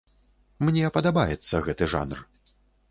Мне 0.69 0.89
падабаецца 0.97 1.63
гэты 1.69 1.93
жанр. 1.97 2.29